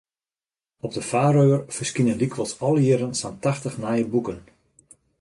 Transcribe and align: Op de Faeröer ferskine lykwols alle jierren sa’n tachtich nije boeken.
Op 0.85 0.91
de 0.97 1.03
Faeröer 1.09 1.61
ferskine 1.77 2.13
lykwols 2.19 2.55
alle 2.67 2.81
jierren 2.85 3.13
sa’n 3.19 3.35
tachtich 3.43 3.77
nije 3.83 4.05
boeken. 4.13 4.39